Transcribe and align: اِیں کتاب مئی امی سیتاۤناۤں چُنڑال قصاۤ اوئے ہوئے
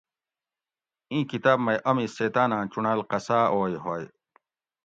اِیں 1.11 1.23
کتاب 1.31 1.57
مئی 1.65 1.77
امی 1.89 2.05
سیتاۤناۤں 2.15 2.63
چُنڑال 2.71 2.99
قصاۤ 3.11 3.45
اوئے 3.53 3.77
ہوئے 3.83 4.05